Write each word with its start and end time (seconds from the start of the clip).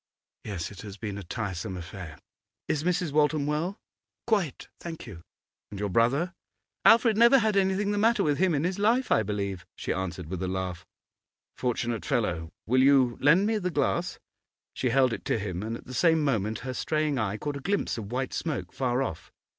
'Yes; 0.43 0.71
it 0.71 0.81
has 0.81 0.97
been 0.97 1.19
a 1.19 1.23
tiresome 1.23 1.77
affair. 1.77 2.17
Is 2.67 2.83
Mrs. 2.83 3.11
Waltham 3.11 3.45
well?' 3.45 3.79
'Quite, 4.25 4.67
thank 4.79 5.05
you.' 5.05 5.21
'And 5.69 5.79
your 5.79 5.89
brother?' 5.89 6.33
'Alfred 6.85 7.17
never 7.17 7.37
had 7.37 7.55
anything 7.55 7.91
the 7.91 7.99
matter 7.99 8.23
with 8.23 8.39
him 8.39 8.55
in 8.55 8.63
his 8.63 8.79
life, 8.79 9.11
I 9.11 9.21
believe,' 9.21 9.63
she 9.75 9.93
answered, 9.93 10.25
with 10.25 10.41
a 10.41 10.47
laugh. 10.47 10.87
'Fortunate 11.55 12.03
fellow! 12.03 12.51
Will 12.65 12.81
you 12.81 13.15
lend 13.21 13.45
me 13.45 13.59
the 13.59 13.69
glass?' 13.69 14.17
She 14.73 14.89
held 14.89 15.13
it 15.13 15.23
to 15.25 15.37
him, 15.37 15.61
and 15.61 15.77
at 15.77 15.85
the 15.85 15.93
same 15.93 16.23
moment 16.23 16.61
her 16.65 16.73
straying 16.73 17.19
eye 17.19 17.37
caught 17.37 17.57
a 17.57 17.59
glimpse 17.59 17.95
of 17.99 18.11
white 18.11 18.33
smoke, 18.33 18.73
far 18.73 19.03
off. 19.03 19.31